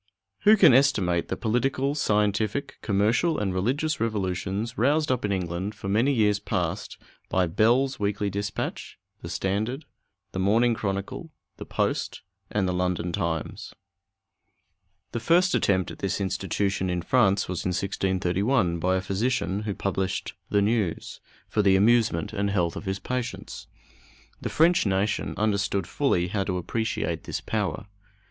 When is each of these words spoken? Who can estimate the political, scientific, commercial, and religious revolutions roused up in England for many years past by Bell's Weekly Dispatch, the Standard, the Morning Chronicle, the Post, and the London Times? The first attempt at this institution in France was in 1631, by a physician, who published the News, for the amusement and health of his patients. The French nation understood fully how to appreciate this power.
Who 0.45 0.57
can 0.57 0.73
estimate 0.73 1.27
the 1.27 1.37
political, 1.37 1.93
scientific, 1.93 2.79
commercial, 2.81 3.37
and 3.37 3.53
religious 3.53 3.99
revolutions 3.99 4.75
roused 4.75 5.11
up 5.11 5.23
in 5.23 5.31
England 5.31 5.75
for 5.75 5.89
many 5.89 6.11
years 6.11 6.39
past 6.39 6.97
by 7.29 7.45
Bell's 7.45 7.99
Weekly 7.99 8.27
Dispatch, 8.31 8.97
the 9.21 9.29
Standard, 9.29 9.85
the 10.31 10.39
Morning 10.39 10.73
Chronicle, 10.73 11.29
the 11.57 11.67
Post, 11.67 12.23
and 12.49 12.67
the 12.67 12.73
London 12.73 13.11
Times? 13.11 13.75
The 15.11 15.19
first 15.19 15.53
attempt 15.53 15.91
at 15.91 15.99
this 15.99 16.19
institution 16.19 16.89
in 16.89 17.03
France 17.03 17.47
was 17.47 17.63
in 17.63 17.69
1631, 17.69 18.79
by 18.79 18.95
a 18.95 19.01
physician, 19.01 19.59
who 19.69 19.75
published 19.75 20.33
the 20.49 20.63
News, 20.63 21.19
for 21.47 21.61
the 21.61 21.75
amusement 21.75 22.33
and 22.33 22.49
health 22.49 22.75
of 22.75 22.85
his 22.85 22.97
patients. 22.97 23.67
The 24.41 24.49
French 24.49 24.83
nation 24.87 25.35
understood 25.37 25.85
fully 25.85 26.29
how 26.29 26.43
to 26.45 26.57
appreciate 26.57 27.25
this 27.25 27.39
power. 27.39 27.85